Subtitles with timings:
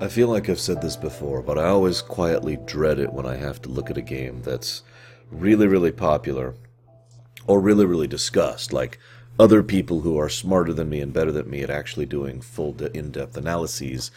[0.00, 3.36] I feel like I've said this before, but I always quietly dread it when I
[3.36, 4.82] have to look at a game that's
[5.30, 6.56] really, really popular
[7.46, 8.72] or really, really discussed.
[8.72, 8.98] Like
[9.38, 12.72] other people who are smarter than me and better than me at actually doing full
[12.72, 14.10] de- in-depth analyses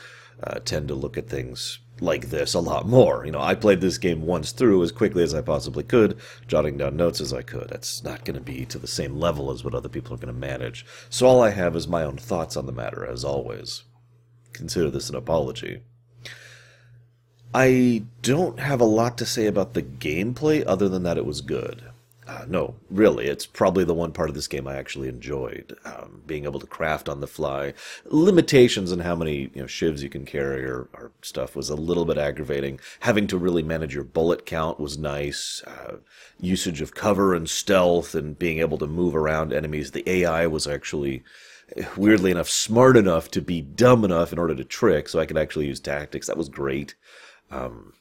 [0.43, 3.23] uh, tend to look at things like this a lot more.
[3.23, 6.77] You know, I played this game once through as quickly as I possibly could, jotting
[6.77, 7.69] down notes as I could.
[7.69, 10.33] That's not going to be to the same level as what other people are going
[10.33, 10.87] to manage.
[11.09, 13.83] So all I have is my own thoughts on the matter, as always.
[14.57, 15.81] Consider this an apology.
[17.53, 21.41] I don't have a lot to say about the gameplay other than that it was
[21.41, 21.83] good.
[22.27, 25.77] Uh, no, really, it's probably the one part of this game I actually enjoyed.
[25.85, 27.73] Um, being able to craft on the fly.
[28.05, 31.75] Limitations in how many you know, shivs you can carry or, or, stuff was a
[31.75, 32.79] little bit aggravating.
[33.01, 35.63] Having to really manage your bullet count was nice.
[35.67, 35.97] Uh,
[36.39, 39.91] usage of cover and stealth and being able to move around enemies.
[39.91, 41.23] The AI was actually,
[41.95, 45.37] weirdly enough, smart enough to be dumb enough in order to trick, so I could
[45.37, 46.27] actually use tactics.
[46.27, 46.95] That was great.
[47.51, 47.93] Um,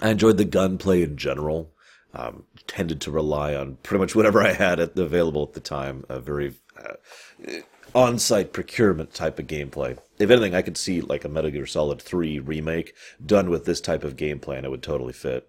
[0.00, 1.72] I enjoyed the gunplay in general
[2.14, 6.04] um, tended to rely on pretty much whatever I had at available at the time.
[6.08, 7.60] A very uh,
[7.94, 9.98] on-site procurement type of gameplay.
[10.18, 12.94] If anything, I could see like a Metal Gear Solid 3 remake
[13.24, 15.48] done with this type of gameplay, and it would totally fit.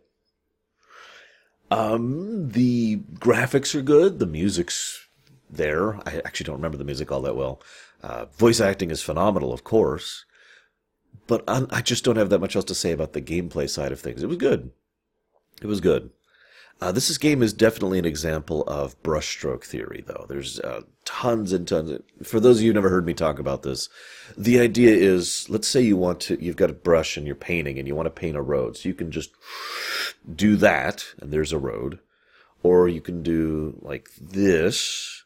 [1.70, 4.20] Um, the graphics are good.
[4.20, 5.08] The music's
[5.52, 5.96] there.
[6.08, 7.62] I actually don't remember the music all that well.
[8.02, 10.26] Uh, voice acting is phenomenal, of course.
[11.28, 13.92] But I'm, I just don't have that much else to say about the gameplay side
[13.92, 14.24] of things.
[14.24, 14.72] It was good.
[15.62, 16.10] It was good.
[16.82, 20.26] Uh, this is, game is definitely an example of brushstroke theory, though.
[20.28, 21.92] There's uh, tons and tons.
[21.92, 23.88] Of, for those of you who never heard me talk about this,
[24.36, 27.78] the idea is, let's say you want to, you've got a brush and you're painting,
[27.78, 29.30] and you want to paint a road, so you can just
[30.34, 32.00] do that, and there's a road,
[32.64, 35.20] or you can do like this,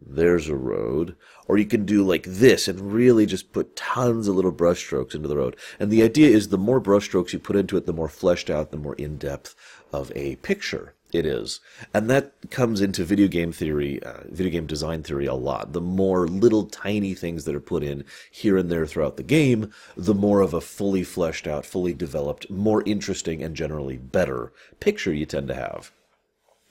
[0.00, 4.36] there's a road, or you can do like this and really just put tons of
[4.36, 5.56] little brushstrokes into the road.
[5.78, 8.70] And the idea is the more brushstrokes you put into it, the more fleshed out,
[8.70, 9.54] the more in depth
[9.92, 11.60] of a picture it is.
[11.94, 15.72] And that comes into video game theory, uh, video game design theory a lot.
[15.72, 19.72] The more little tiny things that are put in here and there throughout the game,
[19.96, 25.12] the more of a fully fleshed out, fully developed, more interesting, and generally better picture
[25.12, 25.92] you tend to have.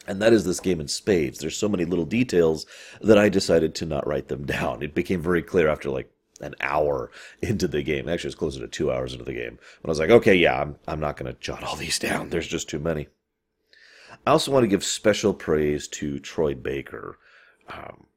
[0.07, 1.39] And that is this game in spades.
[1.39, 2.65] There's so many little details
[3.01, 4.81] that I decided to not write them down.
[4.81, 8.07] It became very clear after like an hour into the game.
[8.07, 9.59] Actually, it's closer to two hours into the game.
[9.81, 12.29] When I was like, okay, yeah, I'm, I'm not going to jot all these down.
[12.29, 13.07] There's just too many.
[14.25, 17.17] I also want to give special praise to Troy Baker.
[17.69, 18.07] Um,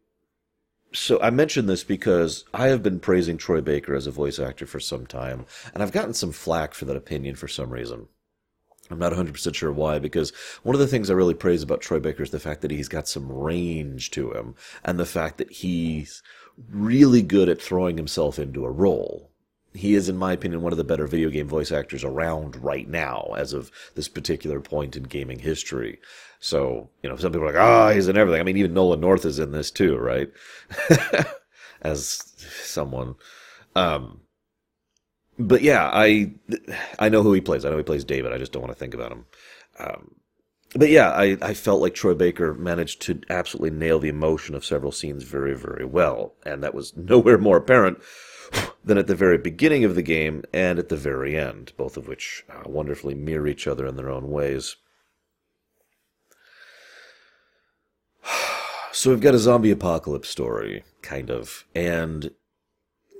[0.92, 4.66] so I mention this because I have been praising Troy Baker as a voice actor
[4.66, 8.08] for some time, and I've gotten some flack for that opinion for some reason.
[8.90, 12.00] I'm not 100% sure why, because one of the things I really praise about Troy
[12.00, 15.50] Baker is the fact that he's got some range to him, and the fact that
[15.50, 16.22] he's
[16.70, 19.30] really good at throwing himself into a role.
[19.72, 22.88] He is, in my opinion, one of the better video game voice actors around right
[22.88, 26.00] now, as of this particular point in gaming history.
[26.40, 28.40] So, you know, some people are like, ah, oh, he's in everything.
[28.40, 30.28] I mean, even Nolan North is in this too, right?
[31.82, 32.34] as
[32.64, 33.14] someone.
[33.76, 34.22] Um,
[35.40, 36.32] but yeah, I
[36.98, 37.64] I know who he plays.
[37.64, 38.32] I know he plays David.
[38.32, 39.26] I just don't want to think about him.
[39.78, 40.14] Um,
[40.74, 44.64] but yeah, I, I felt like Troy Baker managed to absolutely nail the emotion of
[44.64, 46.34] several scenes very, very well.
[46.46, 47.98] And that was nowhere more apparent
[48.84, 52.08] than at the very beginning of the game and at the very end, both of
[52.08, 54.76] which uh, wonderfully mirror each other in their own ways.
[58.92, 62.32] So we've got a zombie apocalypse story, kind of, and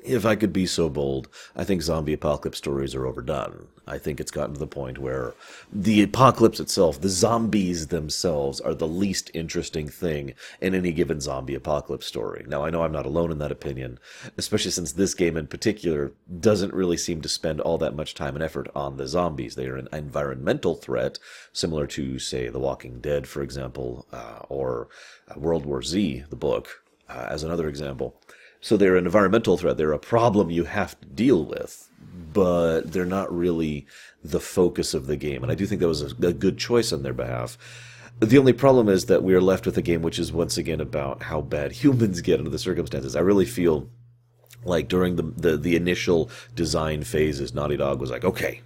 [0.04, 3.68] if I could be so bold, I think zombie apocalypse stories are overdone.
[3.86, 5.34] I think it's gotten to the point where
[5.72, 11.56] the apocalypse itself, the zombies themselves, are the least interesting thing in any given zombie
[11.56, 12.44] apocalypse story.
[12.46, 13.98] Now, I know I'm not alone in that opinion,
[14.38, 18.36] especially since this game in particular doesn't really seem to spend all that much time
[18.36, 19.56] and effort on the zombies.
[19.56, 21.18] They are an environmental threat,
[21.52, 24.88] similar to, say, The Walking Dead, for example, uh, or
[25.36, 28.20] World War Z, the book, uh, as another example.
[28.60, 29.76] So they're an environmental threat.
[29.76, 31.88] They're a problem you have to deal with,
[32.32, 33.86] but they're not really
[34.22, 35.42] the focus of the game.
[35.42, 37.56] And I do think that was a, a good choice on their behalf.
[38.20, 40.80] The only problem is that we are left with a game which is once again
[40.80, 43.16] about how bad humans get under the circumstances.
[43.16, 43.88] I really feel
[44.62, 48.60] like during the, the, the initial design phases, Naughty Dog was like, okay,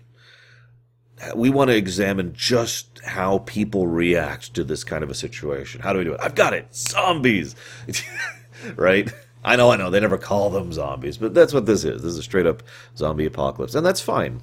[1.37, 5.81] we want to examine just how people react to this kind of a situation.
[5.81, 6.21] How do we do it?
[6.21, 6.75] I've got it.
[6.75, 7.55] Zombies.
[8.77, 9.13] right?
[9.45, 9.91] I know, I know.
[9.91, 12.03] They never call them zombies, but that's what this is.
[12.03, 12.63] This is a straight up
[12.97, 13.75] zombie apocalypse.
[13.75, 14.41] And that's fine.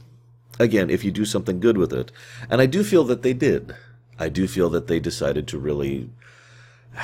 [0.59, 2.11] Again, if you do something good with it.
[2.49, 3.75] And I do feel that they did.
[4.19, 6.11] I do feel that they decided to really.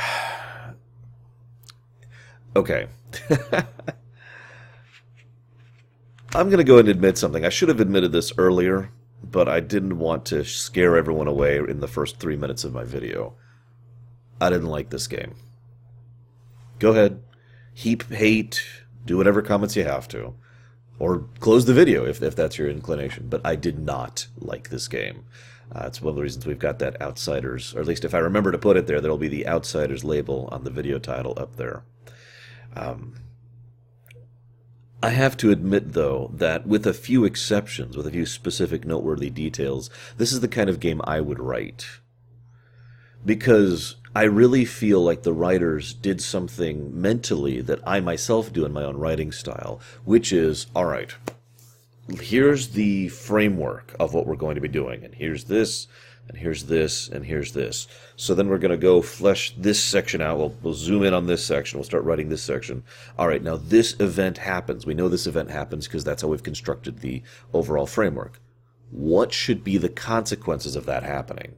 [2.55, 2.87] okay.
[6.35, 7.43] I'm going to go and admit something.
[7.45, 8.91] I should have admitted this earlier,
[9.23, 12.83] but I didn't want to scare everyone away in the first three minutes of my
[12.83, 13.33] video.
[14.39, 15.33] I didn't like this game.
[16.77, 17.23] Go ahead,
[17.77, 18.65] heap hate,
[19.05, 20.33] do whatever comments you have to,
[20.97, 23.27] or close the video if, if that's your inclination.
[23.29, 25.25] But I did not like this game.
[25.71, 28.17] Uh, it's one of the reasons we've got that Outsiders, or at least if I
[28.17, 31.57] remember to put it there, there'll be the Outsiders label on the video title up
[31.57, 31.83] there.
[32.75, 33.13] Um,
[35.03, 39.29] I have to admit, though, that with a few exceptions, with a few specific noteworthy
[39.29, 41.85] details, this is the kind of game I would write.
[43.25, 48.73] Because I really feel like the writers did something mentally that I myself do in
[48.73, 51.13] my own writing style, which is all right,
[52.21, 55.87] here's the framework of what we're going to be doing, and here's this,
[56.27, 57.87] and here's this, and here's this.
[58.15, 60.37] So then we're going to go flesh this section out.
[60.37, 61.77] We'll, we'll zoom in on this section.
[61.77, 62.83] We'll start writing this section.
[63.17, 64.85] All right, now this event happens.
[64.85, 67.23] We know this event happens because that's how we've constructed the
[67.53, 68.41] overall framework.
[68.89, 71.55] What should be the consequences of that happening?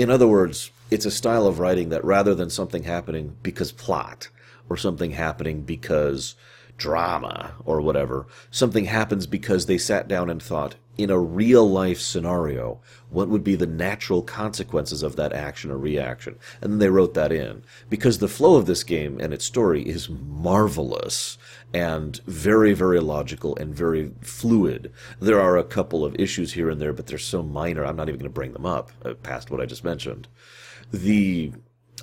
[0.00, 4.30] In other words, it's a style of writing that rather than something happening because plot
[4.66, 6.36] or something happening because
[6.78, 12.00] drama or whatever, something happens because they sat down and thought, in a real life
[12.00, 12.80] scenario,
[13.10, 16.36] what would be the natural consequences of that action or reaction?
[16.62, 17.62] And then they wrote that in.
[17.90, 21.36] Because the flow of this game and its story is marvelous
[21.72, 24.92] and very, very logical and very fluid.
[25.20, 28.08] There are a couple of issues here and there, but they're so minor, I'm not
[28.08, 30.28] even going to bring them up uh, past what I just mentioned.
[30.92, 31.52] The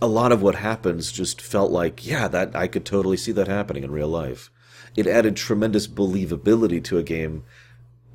[0.01, 3.47] a lot of what happens just felt like, yeah, that I could totally see that
[3.47, 4.51] happening in real life.
[4.95, 7.43] It added tremendous believability to a game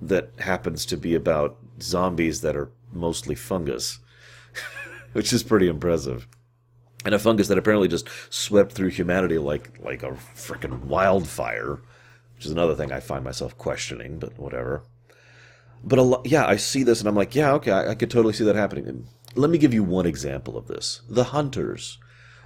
[0.00, 3.99] that happens to be about zombies that are mostly fungus,
[5.12, 6.28] which is pretty impressive.
[7.04, 11.81] And a fungus that apparently just swept through humanity like like a freaking wildfire,
[12.37, 14.84] which is another thing I find myself questioning, but whatever.
[15.84, 18.10] But a lot, yeah, I see this and I'm like, yeah, okay, I, I could
[18.10, 19.08] totally see that happening.
[19.34, 21.99] Let me give you one example of this: the hunters.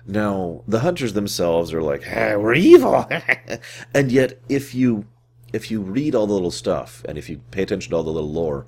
[0.08, 3.08] Now, the hunters themselves are like, hey, we're evil,
[3.94, 5.06] and yet if you
[5.52, 8.10] if you read all the little stuff and if you pay attention to all the
[8.10, 8.66] little lore,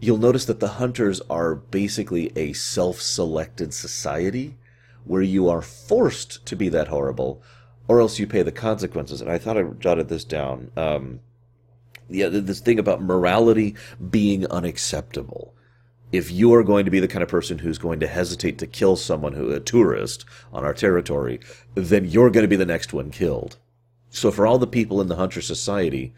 [0.00, 4.56] you'll notice that the hunters are basically a self-selected society
[5.04, 7.42] where you are forced to be that horrible
[7.88, 9.20] or else you pay the consequences.
[9.20, 10.70] And I thought I jotted this down.
[10.76, 11.20] Um,
[12.08, 13.74] yeah, this thing about morality
[14.10, 15.54] being unacceptable.
[16.10, 18.66] If you are going to be the kind of person who's going to hesitate to
[18.66, 21.40] kill someone who a tourist on our territory,
[21.74, 23.56] then you're going to be the next one killed.
[24.10, 26.12] So for all the people in the Hunter Society,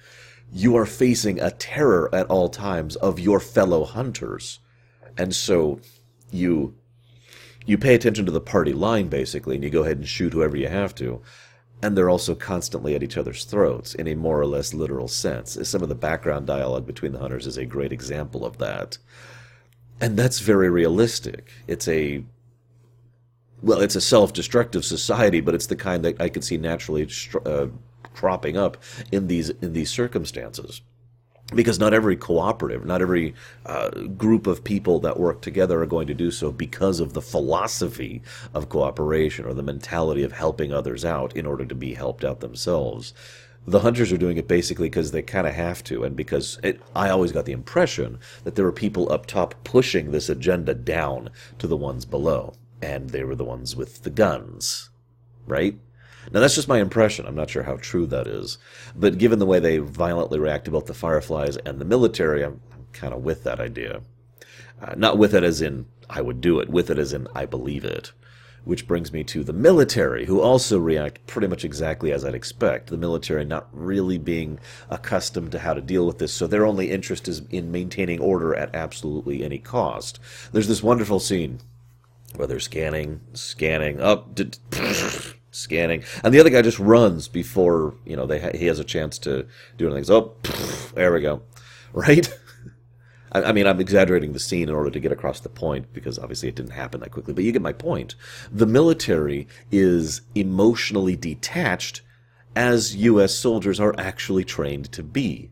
[0.53, 4.59] you are facing a terror at all times of your fellow hunters.
[5.17, 5.81] And so
[6.33, 6.75] you
[7.66, 10.56] you pay attention to the party line basically and you go ahead and shoot whoever
[10.56, 11.20] you have to.
[11.82, 15.58] And they're also constantly at each other's throats in a more or less literal sense.
[15.69, 18.96] Some of the background dialogue between the hunters is a great example of that.
[20.00, 21.52] And that's very realistic.
[21.66, 22.25] It's a
[23.62, 27.08] well, it's a self-destructive society, but it's the kind that I could see naturally
[27.46, 27.69] uh,
[28.12, 28.76] cropping up
[29.11, 30.82] in these in these circumstances.
[31.55, 33.35] Because not every cooperative, not every
[33.65, 37.23] uh, group of people that work together are going to do so because of the
[37.23, 38.23] philosophy
[38.53, 42.41] of cooperation or the mentality of helping others out in order to be helped out
[42.41, 43.15] themselves.
[43.67, 46.83] The hunters are doing it basically because they kind of have to, and because it,
[46.95, 51.31] I always got the impression that there were people up top pushing this agenda down
[51.59, 54.90] to the ones below and they were the ones with the guns,
[55.47, 55.78] right?
[56.33, 57.26] Now that's just my impression.
[57.26, 58.59] I'm not sure how true that is,
[58.95, 62.61] but given the way they violently react to both the Fireflies and the military, I'm
[62.93, 64.00] kind of with that idea.
[64.81, 67.47] Uh, not with it as in I would do it, with it as in I
[67.47, 68.12] believe it.
[68.64, 72.88] Which brings me to the military, who also react pretty much exactly as I'd expect.
[72.88, 76.90] The military not really being accustomed to how to deal with this, so their only
[76.90, 80.19] interest is in maintaining order at absolutely any cost.
[80.52, 81.61] There's this wonderful scene
[82.37, 84.35] where they're scanning, scanning, up,
[85.54, 88.84] scanning, and the other guy just runs before you know they ha- he has a
[88.84, 89.46] chance to
[89.76, 90.04] do anything.
[90.04, 91.42] So, oh, there we go,
[91.92, 92.28] right?
[93.32, 96.18] I, I mean, I'm exaggerating the scene in order to get across the point because
[96.18, 98.14] obviously it didn't happen that quickly, but you get my point.
[98.52, 102.02] The military is emotionally detached
[102.56, 103.34] as U.S.
[103.34, 105.50] soldiers are actually trained to be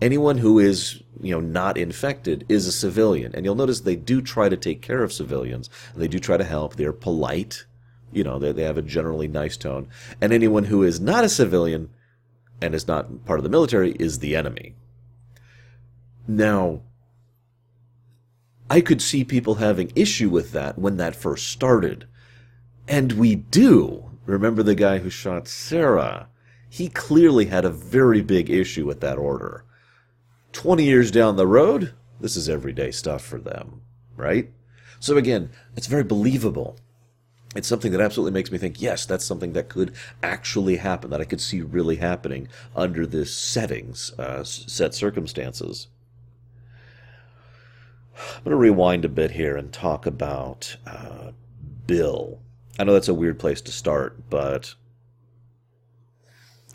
[0.00, 4.20] anyone who is you know not infected is a civilian and you'll notice they do
[4.20, 7.64] try to take care of civilians they do try to help they're polite
[8.12, 9.88] you know they, they have a generally nice tone
[10.20, 11.90] and anyone who is not a civilian
[12.60, 14.74] and is not part of the military is the enemy
[16.26, 16.80] now
[18.70, 22.06] i could see people having issue with that when that first started
[22.86, 26.28] and we do remember the guy who shot sarah
[26.68, 29.64] He clearly had a very big issue with that order.
[30.52, 33.80] 20 years down the road, this is everyday stuff for them,
[34.16, 34.50] right?
[35.00, 36.78] So again, it's very believable.
[37.56, 41.20] It's something that absolutely makes me think, yes, that's something that could actually happen, that
[41.20, 45.88] I could see really happening under this settings, uh, set circumstances.
[48.16, 51.30] I'm going to rewind a bit here and talk about uh,
[51.86, 52.40] Bill.
[52.78, 54.74] I know that's a weird place to start, but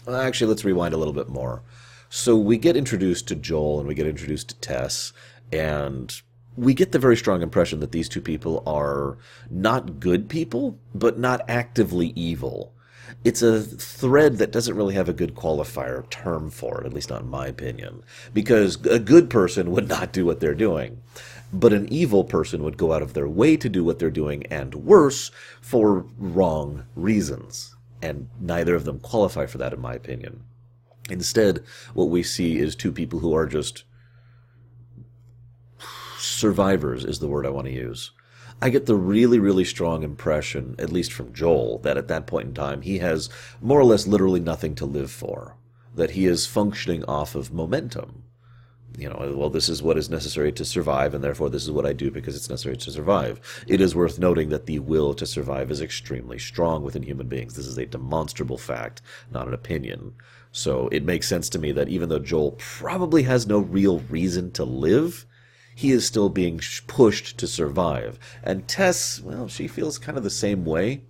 [0.10, 1.62] actually, let's rewind a little bit more.
[2.10, 5.13] So we get introduced to Joel and we get introduced to Tess,
[5.51, 6.20] and
[6.56, 9.18] we get the very strong impression that these two people are
[9.50, 12.74] not good people, but not actively evil.
[13.24, 17.10] It's a thread that doesn't really have a good qualifier term for it, at least
[17.10, 21.02] not in my opinion, because a good person would not do what they're doing.
[21.52, 24.46] But an evil person would go out of their way to do what they're doing,
[24.48, 25.32] and worse,
[25.62, 27.76] for wrong reasons.
[28.02, 30.44] And neither of them qualify for that, in my opinion.
[31.10, 33.84] Instead, what we see is two people who are just
[36.44, 38.12] survivors is the word I want to use.
[38.62, 42.50] I get the really, really strong impression, at least from Joel, that at that point
[42.50, 43.30] in time he has
[43.62, 45.56] more or less literally nothing to live for.
[45.96, 48.24] That he is functioning off of momentum.
[48.98, 51.86] You know, well, this is what is necessary to survive, and therefore this is what
[51.86, 53.40] I do because it's necessary to survive.
[53.66, 57.56] It is worth noting that the will to survive is extremely strong within human beings.
[57.56, 60.14] This is a demonstrable fact, not an opinion.
[60.52, 64.52] So it makes sense to me that even though Joel probably has no real reason
[64.52, 65.26] to live,
[65.75, 68.20] he is still being pushed to survive.
[68.44, 71.01] And Tess, well, she feels kind of the same way.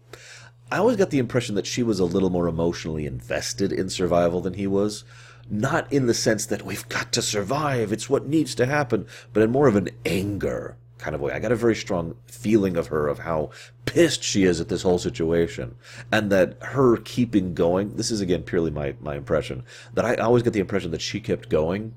[0.71, 4.41] I always got the impression that she was a little more emotionally invested in survival
[4.41, 5.03] than he was.
[5.49, 9.43] Not in the sense that we've got to survive, it's what needs to happen, but
[9.43, 11.33] in more of an anger kind of way.
[11.33, 13.49] I got a very strong feeling of her, of how
[13.85, 15.75] pissed she is at this whole situation.
[16.11, 20.43] And that her keeping going, this is again purely my, my impression, that I always
[20.43, 21.95] get the impression that she kept going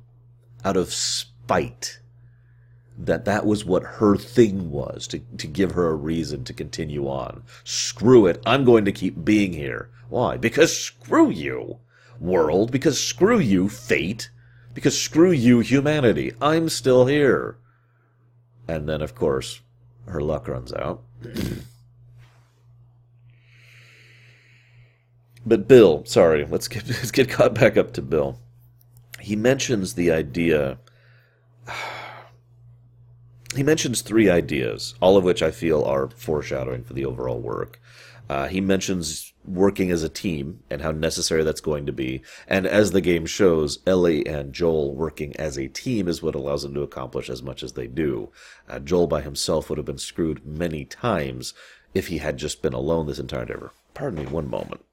[0.64, 2.00] out of spite
[2.98, 7.06] that that was what her thing was to, to give her a reason to continue
[7.06, 7.42] on.
[7.64, 8.42] Screw it.
[8.46, 9.90] I'm going to keep being here.
[10.08, 10.36] Why?
[10.36, 11.78] Because screw you,
[12.18, 12.70] world.
[12.70, 14.30] Because screw you, fate.
[14.72, 16.32] Because screw you, humanity.
[16.40, 17.58] I'm still here.
[18.68, 19.60] And then, of course,
[20.06, 21.02] her luck runs out.
[25.46, 28.38] but Bill, sorry, let's get, let's get caught back up to Bill.
[29.20, 30.78] He mentions the idea
[33.56, 37.80] he mentions three ideas, all of which I feel are foreshadowing for the overall work.
[38.28, 42.22] Uh, he mentions working as a team and how necessary that's going to be.
[42.48, 46.62] And as the game shows, Ellie and Joel working as a team is what allows
[46.62, 48.30] them to accomplish as much as they do.
[48.68, 51.54] Uh, Joel by himself would have been screwed many times
[51.94, 53.70] if he had just been alone this entire time.
[53.94, 54.85] Pardon me one moment.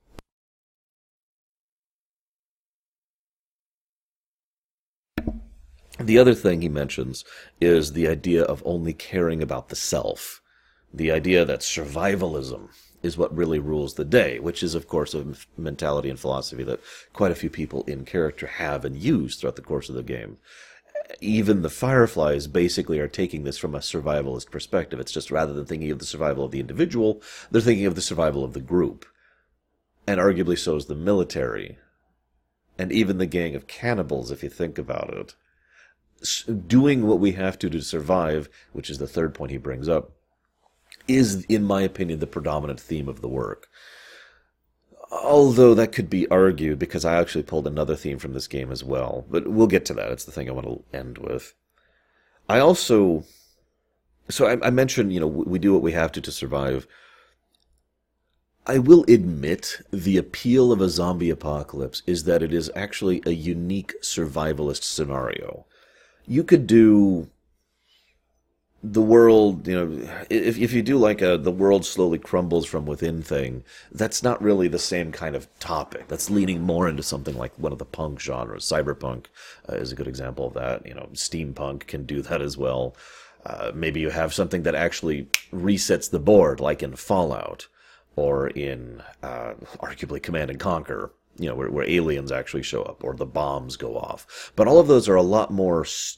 [5.99, 7.23] The other thing he mentions
[7.61, 10.41] is the idea of only caring about the self.
[10.91, 12.69] The idea that survivalism
[13.03, 16.79] is what really rules the day, which is, of course, a mentality and philosophy that
[17.13, 20.37] quite a few people in character have and use throughout the course of the game.
[21.21, 24.99] Even the Fireflies basically are taking this from a survivalist perspective.
[24.99, 27.21] It's just rather than thinking of the survival of the individual,
[27.51, 29.05] they're thinking of the survival of the group.
[30.07, 31.77] And arguably so is the military.
[32.79, 35.35] And even the gang of cannibals, if you think about it
[36.67, 40.11] doing what we have to to survive, which is the third point he brings up,
[41.07, 43.67] is, in my opinion, the predominant theme of the work.
[45.11, 48.83] Although that could be argued because I actually pulled another theme from this game as
[48.83, 49.25] well.
[49.29, 50.11] But we'll get to that.
[50.11, 51.53] It's the thing I want to end with.
[52.49, 53.25] I also.
[54.29, 56.87] So I, I mentioned, you know, we do what we have to to survive.
[58.65, 63.31] I will admit the appeal of a zombie apocalypse is that it is actually a
[63.31, 65.65] unique survivalist scenario
[66.27, 67.29] you could do
[68.83, 72.85] the world, you know, if if you do like a the world slowly crumbles from
[72.85, 73.63] within thing,
[73.93, 76.09] that's not really the same kind of topic.
[76.09, 78.65] That's leaning more into something like one of the punk genres.
[78.65, 79.27] Cyberpunk
[79.69, 80.85] uh, is a good example of that.
[80.85, 82.95] You know, steampunk can do that as well.
[83.45, 87.67] Uh, maybe you have something that actually resets the board, like in Fallout
[88.15, 93.03] or in uh, arguably Command and Conquer you know, where, where aliens actually show up
[93.03, 94.51] or the bombs go off.
[94.55, 96.17] But all of those are a lot more, as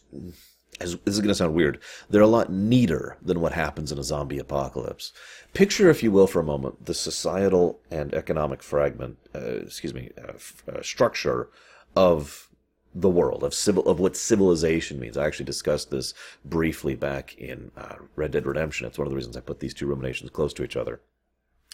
[0.80, 1.80] this is going to sound weird,
[2.10, 5.14] they're a lot neater than what happens in a zombie apocalypse.
[5.54, 10.12] Picture, if you will, for a moment, the societal and economic fragment, uh, excuse me,
[10.18, 11.50] uh, f- uh, structure
[11.96, 12.50] of
[12.98, 15.18] the world of civil of what civilization means.
[15.18, 16.14] I actually discussed this
[16.46, 18.88] briefly back in uh, Red Dead Redemption.
[18.88, 21.02] It's one of the reasons I put these two ruminations close to each other.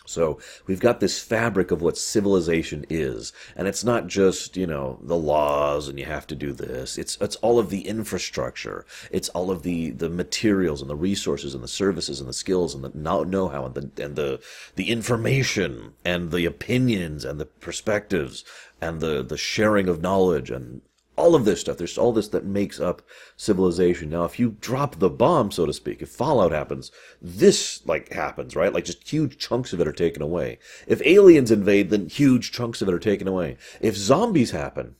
[0.05, 4.99] So we've got this fabric of what civilization is, and it's not just you know
[5.01, 6.97] the laws and you have to do this.
[6.97, 8.85] It's it's all of the infrastructure.
[9.11, 12.73] It's all of the the materials and the resources and the services and the skills
[12.73, 14.41] and the know-how and the and the
[14.75, 18.43] the information and the opinions and the perspectives
[18.81, 20.81] and the the sharing of knowledge and
[21.15, 21.77] all of this stuff.
[21.77, 23.01] There's all this that makes up
[23.35, 24.09] civilization.
[24.09, 26.91] Now, if you drop the bomb, so to speak, if fallout happens,
[27.21, 28.73] this like happens, right?
[28.73, 30.59] Like just huge chunks of it are taken away.
[30.87, 33.57] If aliens invade, then huge chunks of it are taken away.
[33.81, 34.95] If zombies happen,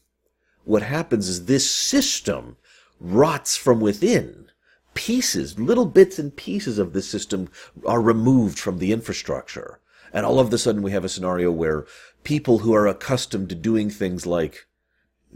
[0.63, 2.57] what happens is this system
[2.99, 4.47] rots from within.
[4.93, 7.49] Pieces, little bits and pieces of this system
[7.85, 9.79] are removed from the infrastructure.
[10.13, 11.85] And all of a sudden we have a scenario where
[12.23, 14.67] people who are accustomed to doing things like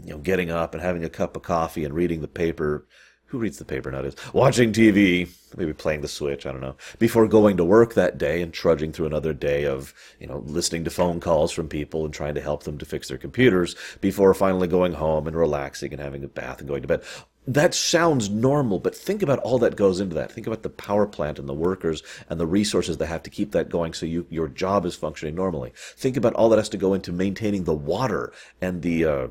[0.02, 2.86] you know, getting up and having a cup of coffee and reading the paper.
[3.30, 4.14] Who reads the paper nowadays?
[4.32, 6.76] Watching TV, maybe playing the Switch, I don't know.
[7.00, 10.84] Before going to work that day and trudging through another day of, you know, listening
[10.84, 14.32] to phone calls from people and trying to help them to fix their computers before
[14.32, 17.02] finally going home and relaxing and having a bath and going to bed.
[17.48, 20.32] That sounds normal, but think about all that goes into that.
[20.32, 23.52] Think about the power plant and the workers and the resources that have to keep
[23.52, 25.72] that going so you, your job is functioning normally.
[25.96, 29.26] Think about all that has to go into maintaining the water and the, uh,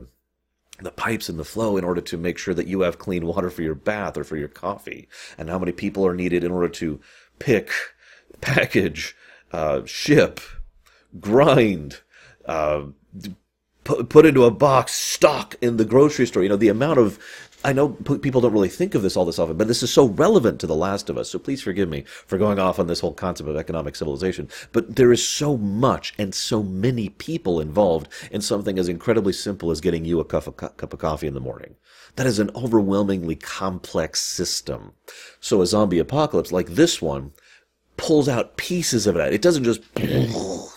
[0.82, 3.50] the pipes and the flow in order to make sure that you have clean water
[3.50, 6.70] for your bath or for your coffee, and how many people are needed in order
[6.70, 7.00] to
[7.40, 7.72] pick,
[8.42, 9.16] package,
[9.52, 10.40] uh, ship,
[11.20, 12.02] grind,
[12.46, 12.84] uh,
[13.84, 16.44] put, put into a box, stock in the grocery store.
[16.44, 17.18] You know, the amount of
[17.66, 20.06] I know people don't really think of this all this often, but this is so
[20.06, 21.32] relevant to The Last of Us.
[21.32, 24.50] So please forgive me for going off on this whole concept of economic civilization.
[24.72, 29.72] But there is so much and so many people involved in something as incredibly simple
[29.72, 31.74] as getting you a cup of, cup of coffee in the morning.
[32.18, 34.92] That is an overwhelmingly complex system.
[35.40, 37.32] So a zombie apocalypse like this one
[37.98, 39.34] pulls out pieces of it.
[39.34, 39.82] It doesn't just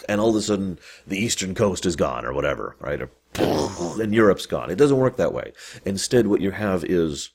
[0.09, 3.03] and all of a sudden the eastern coast is gone or whatever, right?
[3.03, 4.71] Or and Europe's gone.
[4.71, 5.53] It doesn't work that way.
[5.85, 7.31] Instead, what you have is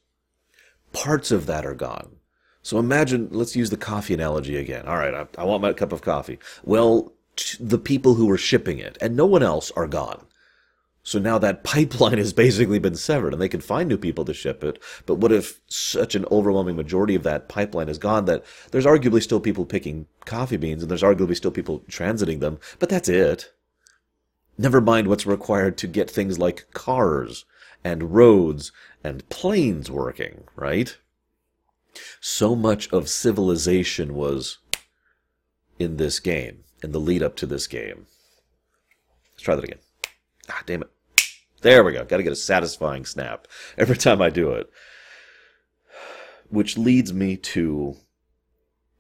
[0.92, 2.18] parts of that are gone.
[2.62, 4.86] So imagine, let's use the coffee analogy again.
[4.88, 6.40] All right, I, I want my cup of coffee.
[6.64, 10.26] Well, t- the people who were shipping it and no one else are gone.
[11.04, 14.34] So now that pipeline has basically been severed and they can find new people to
[14.34, 14.82] ship it.
[15.06, 19.22] But what if such an overwhelming majority of that pipeline is gone that there's arguably
[19.22, 23.52] still people picking coffee beans and there's arguably still people transiting them, but that's it.
[24.58, 27.46] Never mind what's required to get things like cars
[27.84, 28.72] and roads
[29.04, 30.98] and planes working, right?
[32.22, 34.60] So much of civilization was
[35.80, 38.08] in this game, in the lead up to this game.
[39.34, 39.80] Let's try that again.
[40.50, 40.90] Ah, damn it.
[41.62, 42.04] There we go.
[42.06, 44.70] Got to get a satisfying snap every time I do it.
[46.50, 47.96] Which leads me to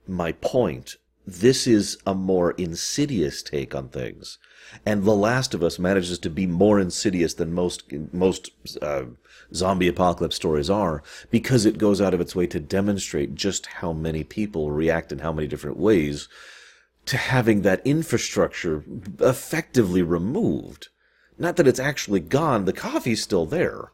[0.07, 4.37] my point this is a more insidious take on things.
[4.85, 8.49] And The Last of Us manages to be more insidious than most, most,
[8.81, 9.05] uh,
[9.53, 13.93] zombie apocalypse stories are because it goes out of its way to demonstrate just how
[13.93, 16.27] many people react in how many different ways
[17.05, 18.83] to having that infrastructure
[19.19, 20.87] effectively removed.
[21.37, 23.91] Not that it's actually gone, the coffee's still there,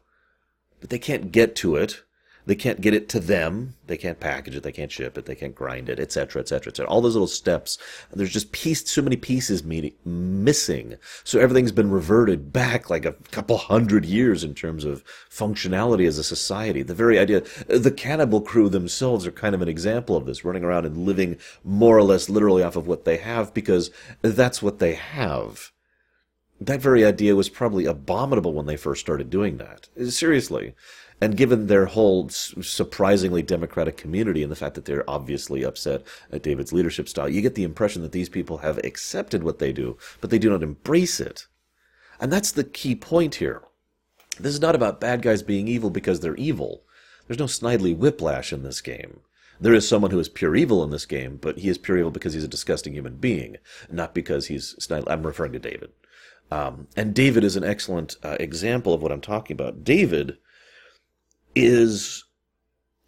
[0.80, 2.02] but they can't get to it
[2.46, 3.74] they can't get it to them.
[3.86, 4.62] They can't package it.
[4.62, 5.26] They can't ship it.
[5.26, 6.88] They can't grind it, etc., etc., etc.
[6.88, 7.78] All those little steps.
[8.12, 10.96] There's just so many pieces meeting, missing.
[11.24, 16.18] So everything's been reverted back like a couple hundred years in terms of functionality as
[16.18, 16.82] a society.
[16.82, 20.64] The very idea, the cannibal crew themselves are kind of an example of this, running
[20.64, 23.90] around and living more or less literally off of what they have because
[24.22, 25.72] that's what they have
[26.60, 29.88] that very idea was probably abominable when they first started doing that.
[30.10, 30.74] Seriously.
[31.20, 36.02] And given their whole surprisingly democratic community and the fact that they're obviously upset
[36.32, 39.72] at David's leadership style, you get the impression that these people have accepted what they
[39.72, 41.46] do, but they do not embrace it.
[42.18, 43.62] And that's the key point here.
[44.38, 46.84] This is not about bad guys being evil because they're evil.
[47.26, 49.20] There's no Snidely whiplash in this game.
[49.60, 52.10] There is someone who is pure evil in this game, but he is pure evil
[52.10, 53.58] because he's a disgusting human being,
[53.90, 55.10] not because he's Snidely.
[55.10, 55.90] I'm referring to David.
[56.50, 59.84] Um, and David is an excellent uh, example of what I'm talking about.
[59.84, 60.38] David
[61.54, 62.24] is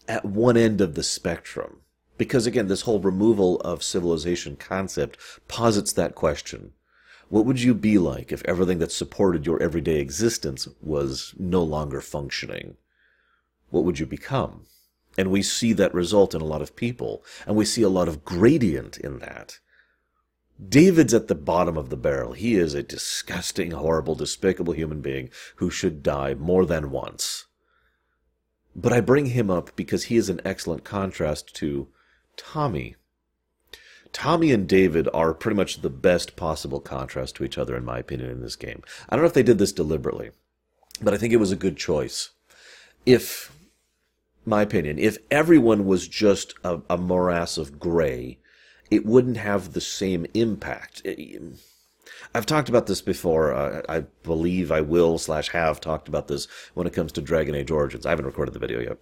[0.09, 1.79] at one end of the spectrum.
[2.19, 6.73] Because again, this whole removal of civilization concept posits that question.
[7.29, 12.01] What would you be like if everything that supported your everyday existence was no longer
[12.01, 12.77] functioning?
[13.71, 14.67] What would you become?
[15.17, 18.09] And we see that result in a lot of people, and we see a lot
[18.09, 19.59] of gradient in that.
[20.69, 22.35] David's at the bottom of the barrel.
[22.35, 27.47] He is a disgusting, horrible, despicable human being who should die more than once.
[28.75, 31.89] But I bring him up because he is an excellent contrast to
[32.37, 32.97] Tommy.
[34.13, 37.99] Tommy and David are pretty much the best possible contrast to each other, in my
[37.99, 38.83] opinion, in this game.
[39.09, 40.31] I don't know if they did this deliberately,
[41.01, 42.31] but I think it was a good choice.
[43.07, 43.57] If,
[44.45, 48.39] my opinion, if everyone was just a, a morass of gray,
[48.91, 51.03] it wouldn't have the same impact.
[52.35, 53.53] I've talked about this before.
[53.53, 57.55] Uh, I believe I will slash have talked about this when it comes to Dragon
[57.55, 58.07] Age Origins.
[58.07, 58.99] I haven't recorded the video yet.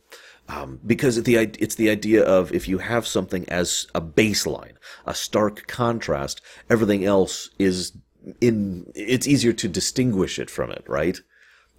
[0.49, 4.75] Um, because the, it's the idea of if you have something as a baseline,
[5.07, 7.93] a stark contrast, everything else is
[8.41, 11.19] in, it's easier to distinguish it from it, right?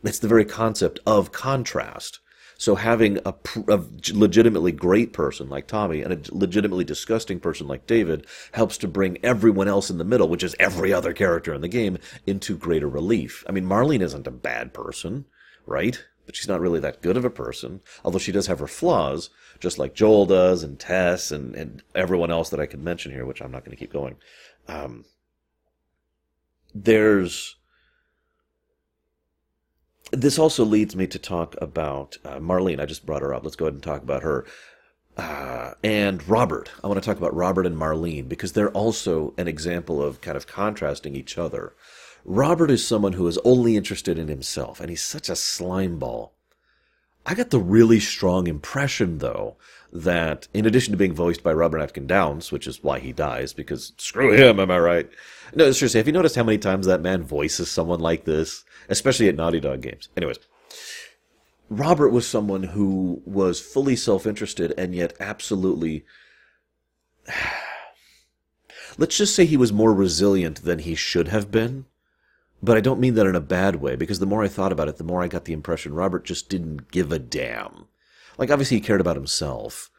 [0.04, 2.20] It's the very concept of contrast.
[2.62, 3.34] So having a,
[3.70, 8.88] a, legitimately great person like Tommy and a legitimately disgusting person like David helps to
[8.88, 11.98] bring everyone else in the middle, which is every other character in the game,
[12.28, 13.44] into greater relief.
[13.50, 15.26] I mean, Marlene isn't a bad person,
[15.66, 16.04] right?
[16.28, 19.32] But she's not really that good of a person, although she does have her flaws,
[19.60, 23.26] just like Joel does, and Tess, and, and everyone else that I could mention here,
[23.26, 24.18] which I'm not going to keep going.
[24.68, 25.06] Um,
[26.76, 27.56] there's
[30.12, 32.80] this also leads me to talk about uh, Marlene.
[32.80, 33.44] I just brought her up.
[33.44, 34.46] Let's go ahead and talk about her.
[35.18, 36.70] Uh, and Robert.
[36.84, 40.38] I want to talk about Robert and Marlene because they're also an example of kind
[40.38, 41.74] of contrasting each other.
[42.24, 46.32] Robert is someone who is only interested in himself, and he's such a slimeball.
[47.26, 49.58] I got the really strong impression, though,
[49.92, 53.54] that in addition to being voiced by Robert Atkins Downes, which is why he dies,
[53.54, 55.10] because screw him, am I right?
[55.54, 58.64] No, seriously, have you noticed how many times that man voices someone like this?
[58.90, 60.10] Especially at Naughty Dog games.
[60.16, 60.40] Anyways,
[61.70, 66.06] Robert was someone who was fully self interested and yet absolutely.
[68.98, 71.86] Let's just say he was more resilient than he should have been.
[72.64, 74.88] But I don't mean that in a bad way, because the more I thought about
[74.88, 77.88] it, the more I got the impression Robert just didn't give a damn.
[78.42, 79.92] Like, obviously, he cared about himself,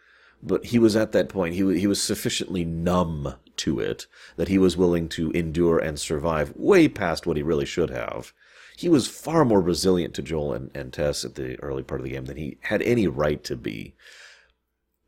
[0.42, 4.58] but he was at that point, he, he was sufficiently numb to it that he
[4.58, 8.32] was willing to endure and survive way past what he really should have.
[8.76, 12.04] He was far more resilient to Joel and, and Tess at the early part of
[12.04, 13.94] the game than he had any right to be.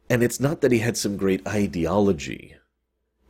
[0.09, 2.55] And it's not that he had some great ideology.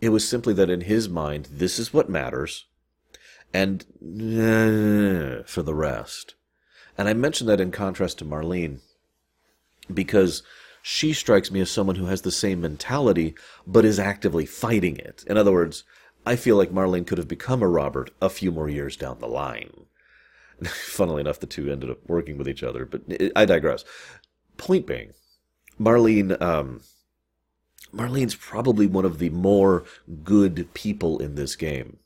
[0.02, 2.66] It was simply that in his mind, this is what matters,
[3.54, 6.34] and uh, for the rest.
[6.98, 8.80] And I mention that in contrast to Marlene,
[9.92, 10.42] because
[10.83, 13.35] she strikes me as someone who has the same mentality,
[13.66, 15.25] but is actively fighting it.
[15.27, 15.85] In other words,
[16.27, 19.27] I feel like Marlene could have become a Robert a few more years down the
[19.27, 19.87] line.
[20.64, 23.03] Funnily enough, the two ended up working with each other, but
[23.35, 23.85] I digress.
[24.57, 25.12] Point being,
[25.81, 26.83] Marlene, um,
[27.92, 29.85] Marlene's probably one of the more
[30.23, 31.99] good people in this game.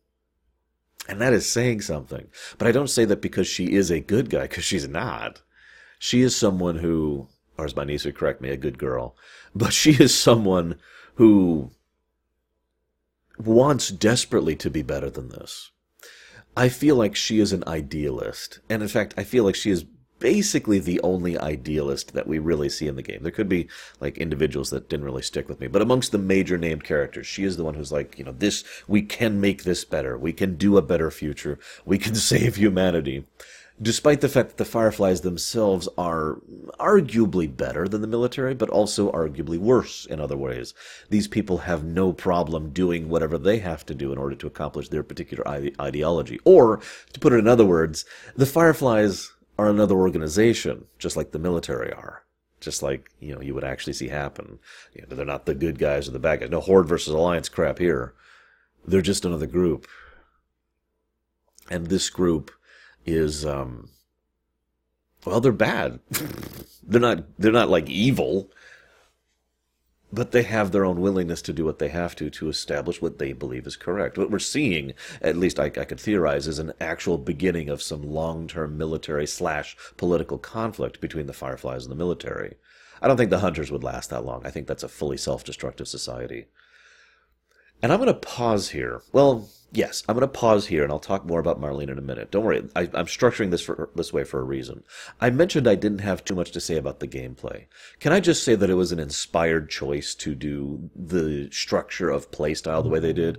[1.09, 2.29] And that is saying something.
[2.59, 5.43] But I don't say that because she is a good guy, because she's not.
[5.99, 9.17] She is someone who or as my niece would correct me, a good girl.
[9.55, 10.77] But she is someone
[11.17, 11.73] who
[13.37, 15.73] wants desperately to be better than this.
[16.57, 18.61] I feel like she is an idealist.
[18.71, 19.85] And in fact, I feel like she is
[20.19, 23.23] basically the only idealist that we really see in the game.
[23.23, 23.69] There could be
[24.01, 27.45] like individuals that didn't really stick with me, but amongst the major named characters, she
[27.45, 30.19] is the one who's like, you know, this, we can make this better.
[30.19, 31.59] We can do a better future.
[31.85, 33.27] We can save humanity
[33.81, 36.39] despite the fact that the Fireflies themselves are
[36.81, 40.75] arguably better than the military, but also arguably worse in other ways.
[41.11, 44.89] These people have no problem doing whatever they have to do in order to accomplish
[44.89, 46.41] their particular ide- ideology.
[46.45, 46.81] Or,
[47.13, 48.05] to put it in other words,
[48.37, 52.25] the Fireflies are another organization, just like the military are.
[52.61, 54.59] Just like, you know, you would actually see happen.
[54.93, 56.51] You know, they're not the good guys or the bad guys.
[56.51, 58.15] No Horde versus Alliance crap here.
[58.85, 59.87] They're just another group.
[61.71, 62.51] And this group
[63.09, 63.89] is um
[65.25, 65.99] well they're bad
[66.83, 68.51] they're not they're not like evil
[70.13, 73.19] but they have their own willingness to do what they have to to establish what
[73.19, 74.17] they believe is correct.
[74.17, 78.03] What we're seeing, at least I, I could theorize, is an actual beginning of some
[78.03, 82.55] long-term military slash political conflict between the Fireflies and the military.
[83.03, 84.47] I don't think the Hunters would last that long.
[84.47, 86.47] I think that's a fully self-destructive society.
[87.83, 89.03] And I'm going to pause here.
[89.13, 92.03] Well, yes, I'm going to pause here and I'll talk more about Marlene in a
[92.03, 92.31] minute.
[92.31, 94.83] Don't worry, I, am structuring this for, this way for a reason.
[95.21, 97.67] I mentioned I didn't have too much to say about the gameplay.
[98.01, 102.31] Can I just say that it was an inspired choice to do the structure of
[102.31, 103.39] playstyle the way they did?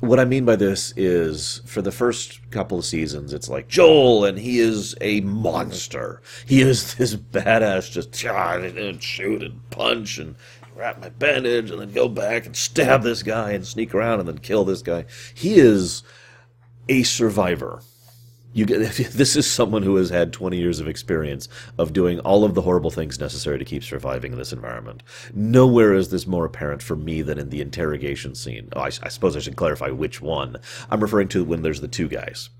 [0.00, 4.26] What I mean by this is, for the first couple of seasons, it's like Joel,
[4.26, 6.20] and he is a monster.
[6.44, 8.14] He is this badass, just
[9.02, 10.36] shoot and punch and
[10.76, 14.28] wrap my bandage and then go back and stab this guy and sneak around and
[14.28, 15.06] then kill this guy.
[15.34, 16.02] He is
[16.88, 17.80] a survivor.
[18.52, 18.78] You get
[19.12, 22.62] this is someone who has had 20 years of experience of doing all of the
[22.62, 25.02] horrible things necessary to keep surviving in this environment.
[25.34, 28.68] Nowhere is this more apparent for me than in the interrogation scene.
[28.74, 30.58] Oh, I, I suppose I should clarify which one.
[30.90, 32.50] I'm referring to when there's the two guys.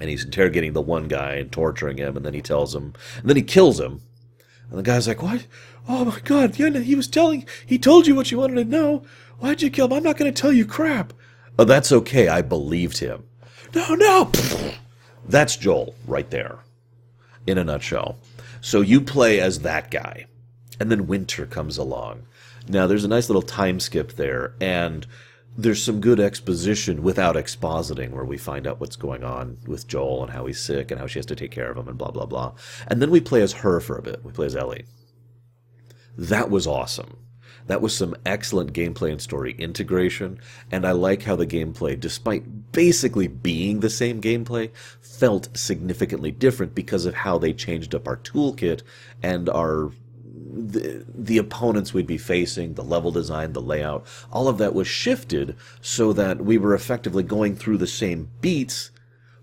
[0.00, 3.28] And he's interrogating the one guy and torturing him, and then he tells him, and
[3.28, 4.00] then he kills him.
[4.70, 5.46] And the guy's like, "What?
[5.88, 6.54] Oh my God!
[6.56, 9.04] He was telling, he told you what you wanted to know.
[9.38, 9.94] Why'd you kill him?
[9.94, 11.12] I'm not going to tell you crap."
[11.58, 12.28] Oh, that's okay.
[12.28, 13.24] I believed him.
[13.74, 14.30] No, no.
[15.26, 16.58] That's Joel right there,
[17.46, 18.18] in a nutshell.
[18.60, 20.26] So you play as that guy,
[20.78, 22.22] and then Winter comes along.
[22.68, 25.06] Now there's a nice little time skip there, and
[25.58, 30.22] there's some good exposition without expositing, where we find out what's going on with Joel
[30.22, 32.12] and how he's sick and how she has to take care of him and blah
[32.12, 32.54] blah blah.
[32.86, 34.24] And then we play as her for a bit.
[34.24, 34.84] We play as Ellie.
[36.16, 37.18] That was awesome.
[37.66, 40.38] That was some excellent gameplay and story integration,
[40.70, 44.70] and I like how the gameplay, despite basically being the same gameplay,
[45.02, 48.82] felt significantly different because of how they changed up our toolkit
[49.22, 49.90] and our
[50.50, 54.88] the, the opponents we'd be facing, the level design, the layout, all of that was
[54.88, 58.90] shifted so that we were effectively going through the same beats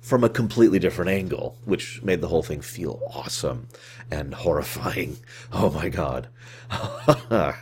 [0.01, 3.67] from a completely different angle, which made the whole thing feel awesome
[4.11, 5.17] and horrifying.
[5.51, 6.27] Oh my god.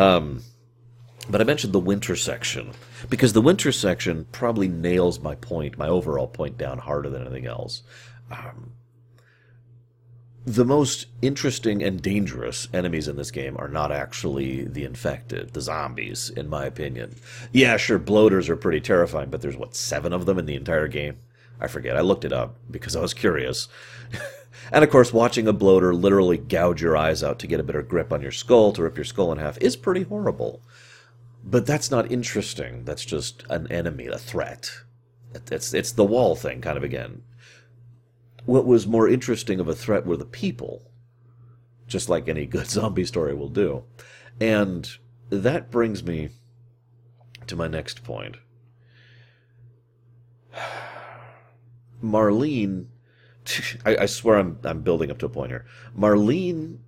[0.00, 0.44] Um,
[1.28, 2.70] but I mentioned the winter section
[3.10, 7.46] because the winter section probably nails my point, my overall point down harder than anything
[7.46, 7.82] else.
[8.30, 8.74] Um,
[10.54, 15.60] the most interesting and dangerous enemies in this game are not actually the infected, the
[15.60, 17.14] zombies, in my opinion.
[17.52, 20.88] Yeah, sure, bloaters are pretty terrifying, but there's what, seven of them in the entire
[20.88, 21.18] game?
[21.60, 21.96] I forget.
[21.96, 23.68] I looked it up because I was curious.
[24.72, 27.82] And of course, watching a bloater literally gouge your eyes out to get a better
[27.82, 30.60] grip on your skull, to rip your skull in half, is pretty horrible.
[31.44, 32.84] But that's not interesting.
[32.84, 34.70] That's just an enemy, a threat.
[35.50, 37.22] It's, it's the wall thing, kind of again.
[38.48, 40.90] What was more interesting of a threat were the people,
[41.86, 43.84] just like any good zombie story will do.
[44.40, 44.90] And
[45.28, 46.30] that brings me
[47.46, 48.38] to my next point.
[52.02, 52.86] Marlene
[53.84, 55.66] I, I swear I'm I'm building up to a point here.
[55.94, 56.78] Marlene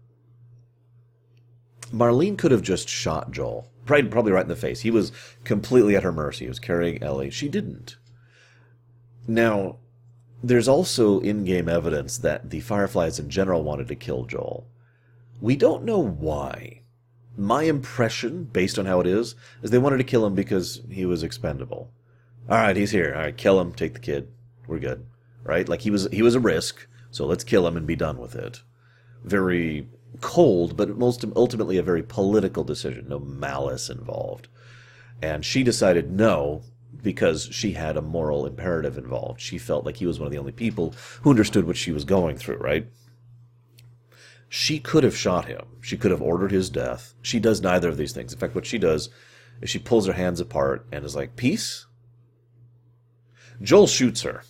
[1.92, 3.70] Marlene could have just shot Joel.
[3.84, 4.80] Probably, probably right in the face.
[4.80, 5.12] He was
[5.44, 6.46] completely at her mercy.
[6.46, 7.28] He was carrying Ellie.
[7.28, 7.98] She didn't.
[9.28, 9.76] Now,
[10.42, 14.66] there's also in-game evidence that the Fireflies in general wanted to kill Joel.
[15.40, 16.82] We don't know why.
[17.36, 21.06] My impression, based on how it is, is they wanted to kill him because he
[21.06, 21.90] was expendable.
[22.48, 23.14] All right, he's here.
[23.14, 23.72] All right, kill him.
[23.72, 24.28] Take the kid.
[24.66, 25.06] We're good
[25.44, 25.68] right?
[25.68, 28.34] Like he was he was a risk, so let's kill him and be done with
[28.34, 28.62] it.
[29.24, 29.88] Very
[30.20, 34.48] cold, but most ultimately a very political decision, no malice involved.
[35.22, 36.62] And she decided no
[37.02, 39.40] because she had a moral imperative involved.
[39.40, 42.04] She felt like he was one of the only people who understood what she was
[42.04, 42.86] going through, right?
[44.48, 45.64] She could have shot him.
[45.80, 47.14] She could have ordered his death.
[47.22, 48.32] She does neither of these things.
[48.32, 49.08] In fact, what she does
[49.60, 51.86] is she pulls her hands apart and is like, Peace?
[53.62, 54.42] Joel shoots her.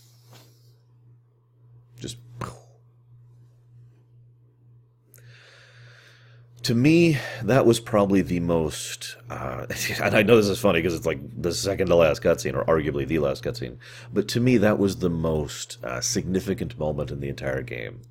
[6.70, 9.16] To me, that was probably the most.
[9.28, 9.66] Uh,
[10.00, 12.64] and I know this is funny because it's like the second to last cutscene, or
[12.66, 13.76] arguably the last cutscene.
[14.14, 18.02] But to me, that was the most uh, significant moment in the entire game.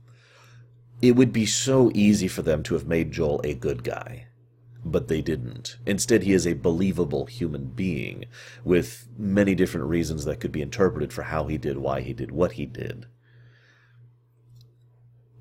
[1.02, 4.28] It would be so easy for them to have made Joel a good guy,
[4.84, 5.78] but they didn't.
[5.86, 8.26] Instead, he is a believable human being
[8.66, 12.30] with many different reasons that could be interpreted for how he did, why he did,
[12.30, 13.06] what he did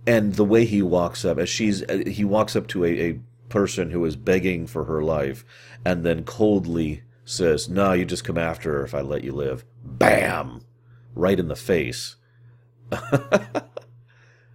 [0.09, 3.21] and the way he walks up as she's uh, he walks up to a, a
[3.51, 5.45] person who is begging for her life
[5.85, 9.65] and then coldly says no you just come after her if i let you live.
[9.85, 10.63] Bam!
[11.15, 12.17] Right in the face.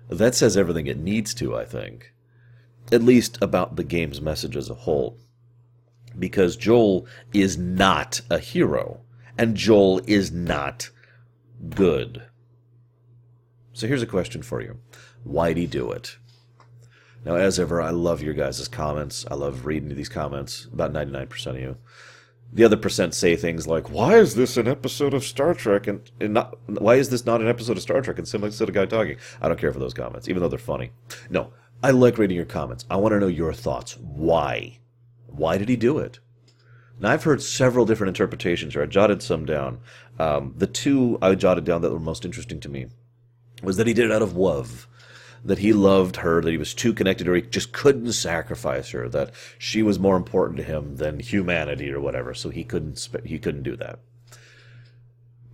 [0.09, 2.13] That says everything it needs to i think.
[2.91, 5.17] At least about the game's message as a whole.
[6.19, 9.01] Because joel is not a hero.
[9.37, 10.91] And joel is not
[11.69, 12.23] good.
[13.71, 14.77] So here's a question for you
[15.23, 16.17] Why'd he do it?
[17.25, 19.25] Now, as ever, I love your guys' comments.
[19.31, 20.65] I love reading these comments.
[20.65, 21.77] About 99% of you.
[22.51, 26.11] The other percent say things like, "Why is this an episode of Star Trek?" and,
[26.19, 28.19] and not why is this not an episode of Star Trek?
[28.19, 29.17] And simply said a guy talking.
[29.41, 30.91] I don't care for those comments, even though they're funny.
[31.31, 32.85] No, I like reading your comments.
[32.91, 33.97] I want to know your thoughts.
[33.97, 34.77] Why?
[35.25, 36.19] Why did he do it?
[36.99, 38.83] Now, I've heard several different interpretations here.
[38.83, 39.79] I jotted some down.
[40.19, 42.87] Um, the two I jotted down that were most interesting to me
[43.63, 44.87] was that he did it out of love
[45.43, 49.09] that he loved her, that he was too connected her, he just couldn't sacrifice her,
[49.09, 53.37] that she was more important to him than humanity or whatever, so he couldn't he
[53.37, 53.99] couldn't do that.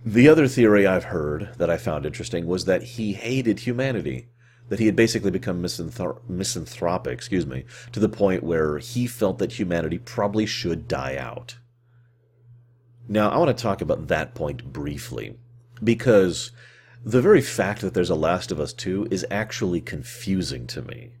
[0.04, 4.28] The other theory I've heard that I found interesting was that he hated humanity.
[4.68, 9.38] That he had basically become misanthro- misanthropic, excuse me, to the point where he felt
[9.38, 11.56] that humanity probably should die out.
[13.08, 15.36] Now, I want to talk about that point briefly,
[15.82, 16.52] because
[17.04, 21.12] the very fact that there's a Last of Us 2 is actually confusing to me.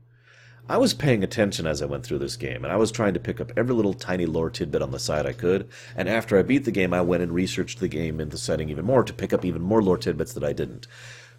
[0.68, 3.20] I was paying attention as I went through this game, and I was trying to
[3.20, 6.42] pick up every little tiny lore tidbit on the side I could, and after I
[6.42, 9.12] beat the game, I went and researched the game in the setting even more to
[9.12, 10.86] pick up even more lore tidbits that I didn't.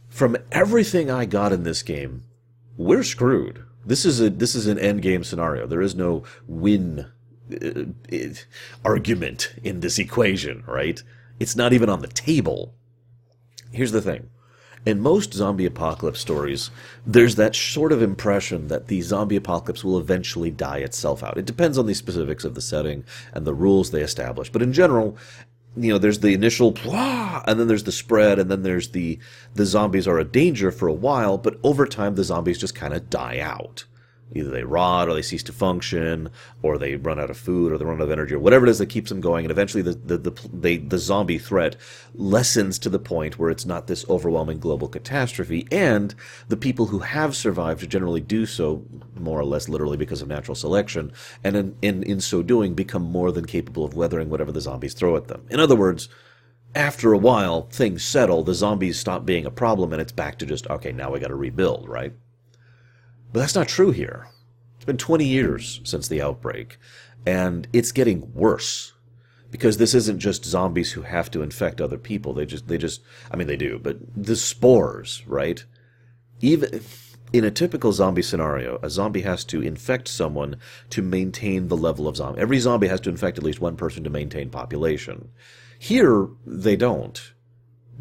[0.09, 2.23] From everything I got in this game,
[2.75, 3.63] we're screwed.
[3.85, 5.65] This is a this is an end game scenario.
[5.65, 7.05] There is no win
[7.51, 8.33] uh, uh,
[8.83, 11.01] argument in this equation, right?
[11.39, 12.75] It's not even on the table.
[13.71, 14.29] Here's the thing
[14.85, 16.71] in most zombie apocalypse stories,
[17.05, 21.37] there's that sort of impression that the zombie apocalypse will eventually die itself out.
[21.37, 23.03] It depends on the specifics of the setting
[23.33, 24.51] and the rules they establish.
[24.51, 25.17] But in general,
[25.77, 29.19] you know, there's the initial and then there's the spread, and then there's the
[29.53, 32.93] the zombies are a danger for a while, but over time the zombies just kind
[32.93, 33.85] of die out
[34.33, 36.29] either they rot or they cease to function
[36.61, 38.69] or they run out of food or they run out of energy or whatever it
[38.69, 39.45] is that keeps them going.
[39.45, 41.75] And eventually the the the, they, the zombie threat
[42.13, 45.67] lessens to the point where it's not this overwhelming global catastrophe.
[45.71, 46.15] And
[46.47, 48.85] the people who have survived generally do so
[49.19, 51.11] more or less literally because of natural selection.
[51.43, 54.93] And in in, in so doing become more than capable of weathering whatever the zombies
[54.93, 55.45] throw at them.
[55.49, 56.09] In other words
[56.73, 60.45] after a while things settle the zombies stop being a problem and it's back to
[60.45, 62.13] just okay now we got to rebuild right
[63.31, 64.27] but that's not true here.
[64.75, 66.77] It's been 20 years since the outbreak,
[67.25, 68.93] and it's getting worse
[69.51, 72.33] because this isn't just zombies who have to infect other people.
[72.33, 75.63] They just, they just, I mean, they do, but the spores, right?
[76.39, 76.81] Even
[77.33, 80.57] in a typical zombie scenario, a zombie has to infect someone
[80.89, 82.41] to maintain the level of zombie.
[82.41, 85.29] Every zombie has to infect at least one person to maintain population.
[85.77, 87.33] Here, they don't.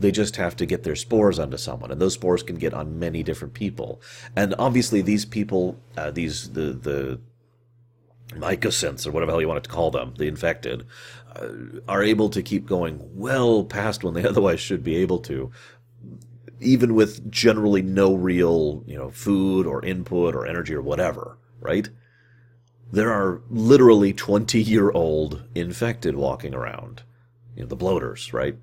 [0.00, 2.98] They just have to get their spores onto someone, and those spores can get on
[2.98, 4.00] many different people.
[4.34, 7.20] And obviously, these people, uh, these the the
[8.30, 10.86] mycosynths or whatever hell you want to call them, the infected,
[11.36, 11.48] uh,
[11.86, 15.50] are able to keep going well past when they otherwise should be able to,
[16.60, 21.36] even with generally no real you know food or input or energy or whatever.
[21.60, 21.90] Right?
[22.90, 27.02] There are literally twenty year old infected walking around.
[27.54, 28.56] You know the bloaters, right?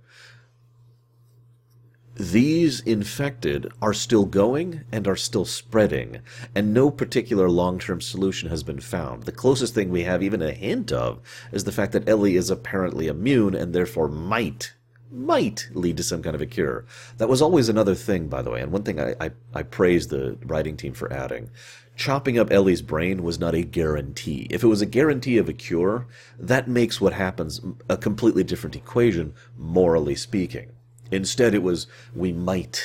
[2.19, 6.21] These infected are still going and are still spreading,
[6.55, 9.23] and no particular long term solution has been found.
[9.23, 11.19] The closest thing we have even a hint of
[11.51, 14.73] is the fact that Ellie is apparently immune and therefore might
[15.11, 16.85] might lead to some kind of a cure.
[17.17, 20.07] That was always another thing, by the way, and one thing I, I, I praise
[20.07, 21.51] the writing team for adding.
[21.95, 24.47] Chopping up Ellie's brain was not a guarantee.
[24.49, 26.07] If it was a guarantee of a cure,
[26.39, 30.71] that makes what happens a completely different equation, morally speaking.
[31.11, 32.83] Instead, it was, we might,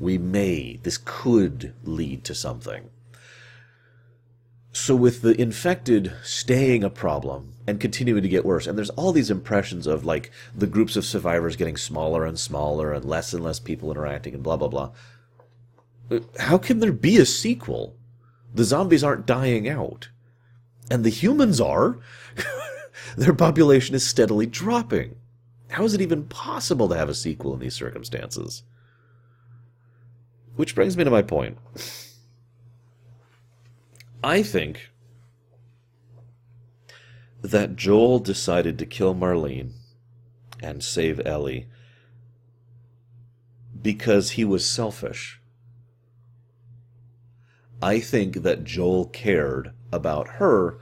[0.00, 2.90] we may, this could lead to something.
[4.72, 9.12] So, with the infected staying a problem and continuing to get worse, and there's all
[9.12, 13.44] these impressions of like the groups of survivors getting smaller and smaller and less and
[13.44, 14.90] less people interacting and blah, blah, blah.
[16.40, 17.96] How can there be a sequel?
[18.52, 20.08] The zombies aren't dying out.
[20.90, 21.98] And the humans are.
[23.16, 25.16] Their population is steadily dropping.
[25.74, 28.62] How is it even possible to have a sequel in these circumstances?
[30.54, 31.58] Which brings me to my point.
[34.22, 34.92] I think
[37.42, 39.72] that Joel decided to kill Marlene
[40.62, 41.66] and save Ellie
[43.82, 45.40] because he was selfish.
[47.82, 50.78] I think that Joel cared about her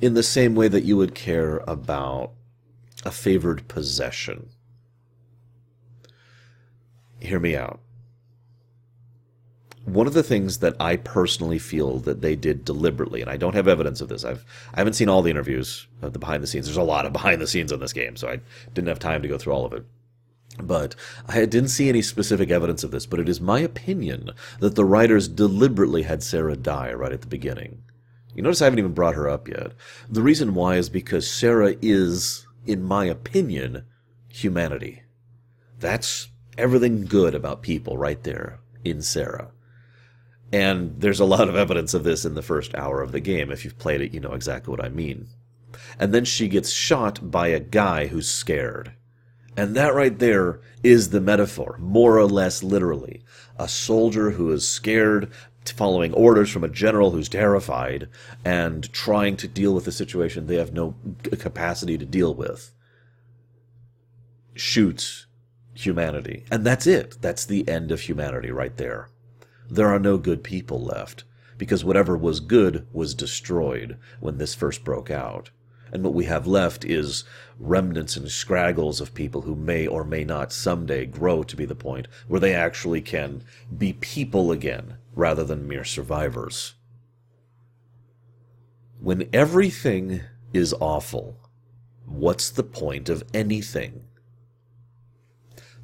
[0.00, 2.32] in the same way that you would care about
[3.06, 4.48] a favored possession.
[7.20, 7.80] Hear me out.
[9.84, 13.54] One of the things that I personally feel that they did deliberately, and I don't
[13.54, 14.24] have evidence of this.
[14.24, 16.66] I've I haven't seen all the interviews of the behind the scenes.
[16.66, 18.40] There's a lot of behind the scenes on this game, so I
[18.74, 19.84] didn't have time to go through all of it.
[20.60, 20.96] But
[21.28, 24.84] I didn't see any specific evidence of this, but it is my opinion that the
[24.84, 27.82] writers deliberately had Sarah die right at the beginning.
[28.34, 29.72] You notice I haven't even brought her up yet.
[30.10, 33.84] The reason why is because Sarah is in my opinion,
[34.28, 35.02] humanity.
[35.78, 39.50] That's everything good about people right there in Sarah.
[40.52, 43.50] And there's a lot of evidence of this in the first hour of the game.
[43.50, 45.28] If you've played it, you know exactly what I mean.
[45.98, 48.92] And then she gets shot by a guy who's scared.
[49.56, 53.22] And that right there is the metaphor, more or less literally.
[53.58, 55.32] A soldier who is scared,
[55.70, 58.08] following orders from a general who's terrified
[58.44, 60.94] and trying to deal with a situation they have no
[61.38, 62.72] capacity to deal with
[64.54, 65.26] shoots
[65.74, 66.44] humanity.
[66.50, 67.18] And that's it.
[67.20, 69.10] That's the end of humanity right there.
[69.68, 71.24] There are no good people left
[71.58, 75.50] because whatever was good was destroyed when this first broke out.
[75.92, 77.24] And what we have left is
[77.58, 81.74] remnants and scraggles of people who may or may not someday grow to be the
[81.74, 83.44] point where they actually can
[83.76, 86.74] be people again rather than mere survivors.
[89.00, 90.22] When everything
[90.52, 91.38] is awful,
[92.04, 94.04] what's the point of anything?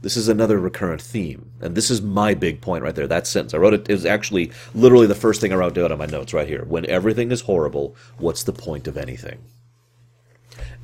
[0.01, 3.07] This is another recurrent theme, and this is my big point right there.
[3.07, 5.99] That sentence I wrote it is actually literally the first thing I wrote down on
[5.99, 6.65] my notes right here.
[6.65, 9.45] When everything is horrible, what's the point of anything?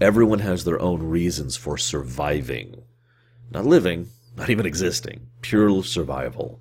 [0.00, 2.82] Everyone has their own reasons for surviving,
[3.50, 6.60] not living, not even existing, pure survival.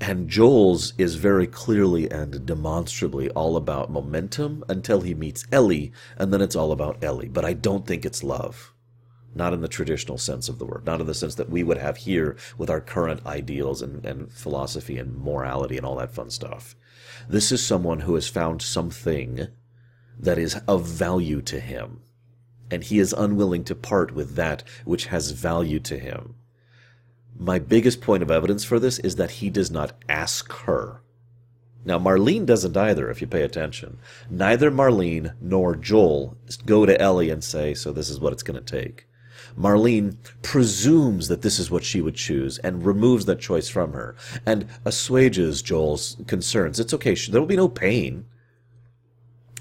[0.00, 6.32] And Joel's is very clearly and demonstrably all about momentum until he meets Ellie, and
[6.32, 7.28] then it's all about Ellie.
[7.28, 8.74] But I don't think it's love
[9.34, 11.78] not in the traditional sense of the word, not in the sense that we would
[11.78, 16.30] have here with our current ideals and, and philosophy and morality and all that fun
[16.30, 16.76] stuff.
[17.28, 19.48] This is someone who has found something
[20.18, 22.02] that is of value to him,
[22.70, 26.34] and he is unwilling to part with that which has value to him.
[27.36, 31.00] My biggest point of evidence for this is that he does not ask her.
[31.84, 33.98] Now, Marlene doesn't either, if you pay attention.
[34.30, 38.62] Neither Marlene nor Joel go to Ellie and say, So this is what it's going
[38.62, 39.06] to take.
[39.58, 44.16] Marlene presumes that this is what she would choose and removes that choice from her
[44.46, 46.80] and assuages Joel's concerns.
[46.80, 47.14] It's okay.
[47.14, 48.24] There will be no pain.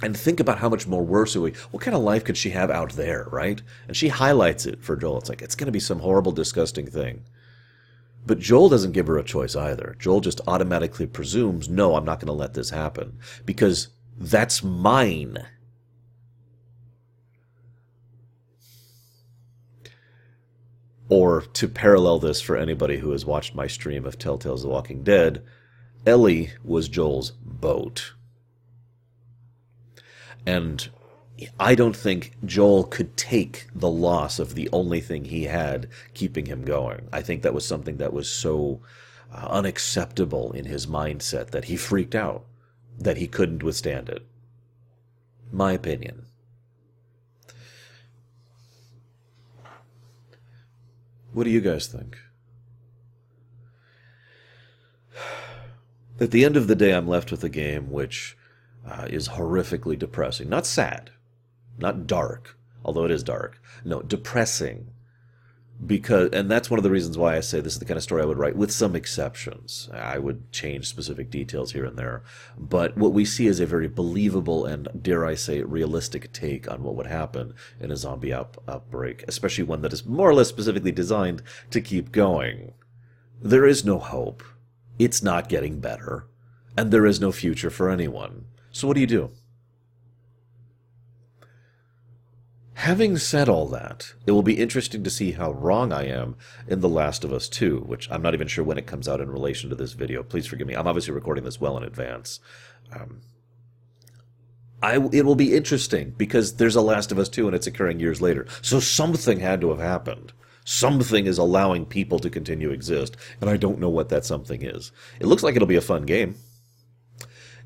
[0.04, 1.54] And think about how much more worse be.
[1.72, 3.62] What kind of life could she have out there, right?
[3.88, 5.20] And she highlights it for Joel.
[5.20, 7.24] It's like, it's going to be some horrible, disgusting thing.
[8.26, 9.96] But Joel doesn't give her a choice either.
[10.00, 13.88] Joel just automatically presumes, no, I'm not going to let this happen because
[14.18, 15.38] that's mine.
[21.08, 25.02] Or to parallel this for anybody who has watched my stream of Telltale's The Walking
[25.02, 25.46] Dead,
[26.06, 28.14] Ellie was Joel's boat.
[30.46, 30.90] And
[31.60, 36.46] I don't think Joel could take the loss of the only thing he had keeping
[36.46, 37.08] him going.
[37.12, 38.82] I think that was something that was so
[39.34, 42.46] uh, unacceptable in his mindset that he freaked out,
[43.00, 44.26] that he couldn't withstand it.
[45.52, 46.26] My opinion.
[51.32, 52.18] What do you guys think?
[56.20, 58.38] At the end of the day, I'm left with a game which
[58.88, 60.50] uh, is horrifically depressing.
[60.50, 61.12] Not sad,
[61.78, 63.62] not dark, although it is dark.
[63.84, 64.94] No, depressing
[65.86, 68.04] because and that's one of the reasons why I say this is the kind of
[68.04, 69.90] story I would write with some exceptions.
[69.92, 72.24] I would change specific details here and there,
[72.58, 76.84] but what we see is a very believable and dare I say realistic take on
[76.84, 80.50] what would happen in a zombie out- outbreak, especially one that is more or less
[80.50, 82.74] specifically designed to keep going.
[83.42, 84.44] There is no hope.
[85.00, 86.28] It's not getting better,
[86.78, 88.46] and there is no future for anyone.
[88.74, 89.32] So what do you do?
[92.74, 96.36] Having said all that, it will be interesting to see how wrong I am
[96.68, 99.22] in The Last of Us 2, which I'm not even sure when it comes out
[99.22, 100.24] in relation to this video.
[100.24, 100.74] Please forgive me.
[100.74, 102.40] I'm obviously recording this well in advance.
[102.92, 103.22] Um,
[104.82, 108.00] I, it will be interesting because there's a Last of Us 2 and it's occurring
[108.00, 108.48] years later.
[108.64, 110.34] So something had to have happened.
[110.66, 114.92] Something is allowing people to continue exist, and I don't know what that something is.
[115.20, 116.36] It looks like it'll be a fun game.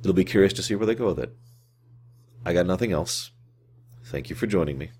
[0.01, 1.35] It'll be curious to see where they go with it.
[2.45, 3.31] I got nothing else.
[4.05, 4.91] Thank you for joining me.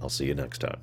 [0.00, 0.80] I'll see you next time.